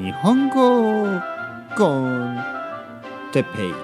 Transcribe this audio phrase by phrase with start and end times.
[0.00, 1.20] 日本語
[1.76, 2.38] コン
[3.32, 3.74] テペイ。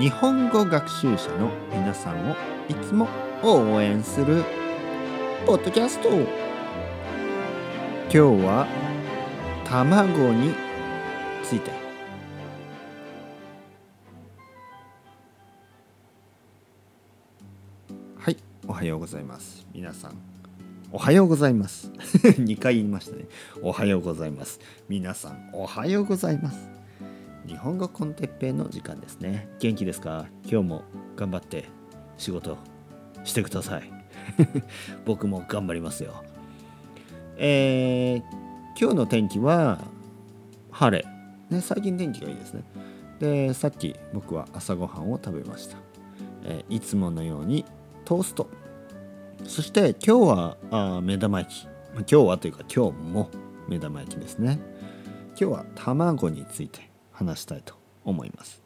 [0.00, 2.34] 日本語学習者の皆さんを
[2.68, 3.06] いつも
[3.44, 4.42] 応援する
[5.46, 6.08] ポッドキャスト。
[6.08, 6.26] 今
[8.10, 8.66] 日は
[9.64, 10.52] 卵に
[11.44, 11.70] ついて。
[18.18, 18.36] はい
[18.66, 19.64] おはようございます。
[19.72, 20.35] 皆さん。
[20.96, 21.92] おはようございます。
[22.40, 23.26] 2回言いましたね。
[23.60, 24.60] おはようございます。
[24.88, 26.70] 皆さんおはようございます。
[27.46, 29.46] 日本語コンテッペイの時間ですね。
[29.58, 30.24] 元気ですか？
[30.50, 30.84] 今日も
[31.14, 31.66] 頑張って
[32.16, 32.56] 仕事
[33.24, 33.92] してください。
[35.04, 36.24] 僕も頑張りますよ。
[37.36, 39.82] えー、今日の天気は
[40.70, 41.04] 晴れ、
[41.50, 42.62] ね、最近天気がいいですね。
[43.20, 45.76] でさっき僕は朝ごはんを食べました、
[46.44, 47.66] えー、いつものように
[48.06, 48.48] トースト
[49.44, 51.68] そして今日はあ目玉焼き。
[51.94, 53.30] 今日はというか今日も
[53.68, 54.58] 目玉焼きですね。
[55.30, 58.62] 今日は卵について話したいと思います。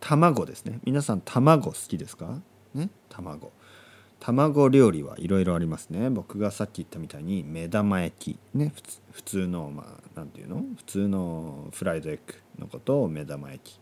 [0.00, 0.80] 卵ですね。
[0.84, 2.40] 皆さん卵好きですか？
[2.74, 2.90] ね？
[3.08, 3.52] 卵。
[4.18, 6.10] 卵料理はいろいろありますね。
[6.10, 8.38] 僕がさっき言ったみたいに目玉焼き。
[8.56, 8.72] ね？
[9.12, 10.64] 普通のまあ何て言うの？
[10.76, 13.80] 普通のフライドエッグのことを目玉焼き。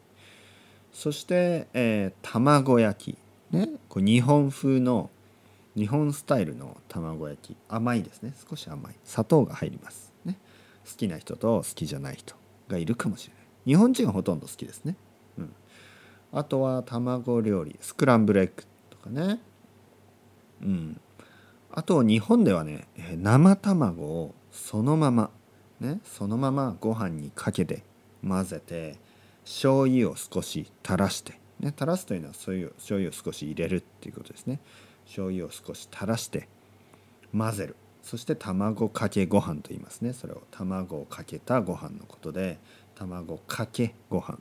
[0.92, 3.54] そして、えー、卵焼き。
[3.54, 3.68] ね？
[3.88, 5.10] これ日本風の
[5.80, 7.56] 日本スタイルの卵焼き。
[7.66, 8.34] 甘いですね。
[8.50, 8.94] 少し甘い。
[9.02, 10.12] 砂糖が入ります。
[10.26, 10.36] ね。
[10.84, 12.34] 好きな人と好きじゃない人
[12.68, 13.44] がいるかもしれない。
[13.64, 14.94] 日本人はほとんど好きですね。
[15.38, 15.54] うん。
[16.32, 17.76] あとは卵料理。
[17.80, 19.40] スクランブルエッグとかね。
[20.60, 21.00] うん。
[21.72, 25.30] あと日本ではね生卵をそのまま。
[25.80, 26.00] ね。
[26.04, 27.84] そのままご飯にかけて
[28.22, 28.98] 混ぜて
[29.44, 31.40] 醤油を少し垂らして。
[31.58, 31.70] ね。
[31.70, 34.60] 垂らすというのはそういう醤油を少し入れるっていうことですね。
[35.10, 36.48] 醤油を少し垂らして
[37.36, 37.76] 混ぜる。
[38.02, 40.12] そして卵かけご飯と言いますね。
[40.12, 42.58] それを卵をかけたご飯のことで
[42.94, 44.38] 卵かけご飯。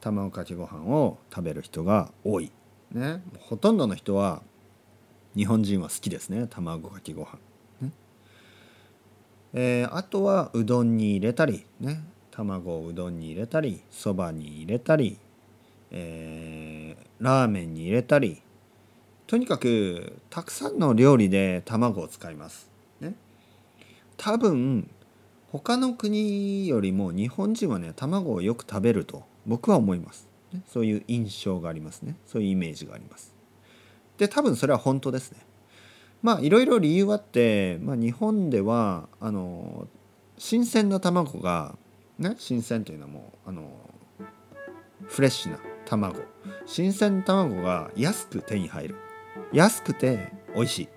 [0.00, 2.52] 卵かけご飯を食べる人が多い。
[2.92, 3.22] ね。
[3.40, 4.42] ほとんどの人は
[5.36, 6.46] 日本人は好きですね。
[6.48, 7.38] 卵かけご飯。
[7.80, 7.92] ね。
[9.52, 12.04] えー、あとはうどんに入れたりね。
[12.30, 15.18] 卵をうどんに入れたりそばに入れたり、
[15.90, 18.42] えー、ラーメンに入れたり
[19.28, 22.70] とにかくたくさんの料理で卵を使います。
[22.98, 23.14] ね、
[24.16, 24.88] 多分
[25.52, 30.26] 他の国よりも日本人はね卵をよく食べると僕は思います。
[30.50, 32.16] ね、そういう印象がありますね。
[32.26, 33.34] そういうイメージがあります。
[34.16, 35.40] で多分それは本当ですね。
[36.22, 39.88] まあいろいろ理由あって、まあ、日本ではあの
[40.38, 41.76] 新鮮な卵が
[42.18, 43.70] ね新鮮というのはもうあの
[45.06, 46.22] フレッシュな卵
[46.64, 48.96] 新鮮な卵が安く手に入る
[49.52, 50.88] 安くて美味しい。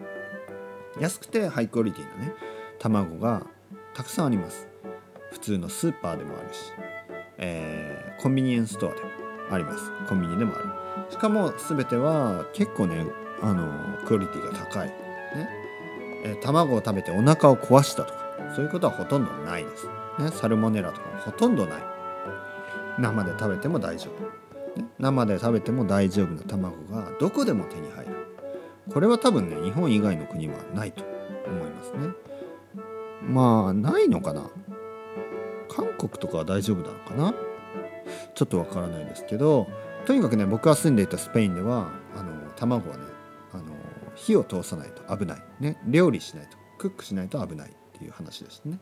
[0.99, 2.33] 安くてハイクオリティなね
[2.79, 3.45] 卵が
[3.93, 4.67] たくさんあります。
[5.31, 6.59] 普通のスーパーでもあるし、
[7.37, 9.07] えー、コンビニエンスストアでも
[9.51, 9.91] あります。
[10.07, 10.65] コンビニでもある。
[11.09, 13.05] しかも全ては結構ね
[13.41, 13.69] あの
[14.05, 14.95] クオリティが高い、ね。
[16.23, 18.19] えー、卵を食べてお腹を壊したとか
[18.55, 19.87] そういうことはほとんどないです、
[20.19, 21.81] ね、サルモネラとかほとんどない。
[22.99, 24.11] 生で食べても大丈
[24.75, 28.11] 夫、ね、生で食べても大丈夫な卵がどこでも手に入る
[28.93, 31.03] これは多分ね日本以外の国はないと
[31.47, 32.13] 思いますね。
[33.23, 34.49] まあないのかな？
[35.69, 37.33] 韓国とかは大丈夫なのかな？
[38.35, 39.67] ちょっとわからないですけど
[40.05, 43.03] とにかくね僕が住んでいたスペインではあの卵はね
[43.53, 43.63] あの
[44.15, 48.79] 火を通さないと危ない、ね、料理しないとクックしないと危ないっていう話でしたね。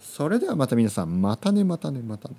[0.00, 2.36] それではまた皆さんまたねまたねまたね。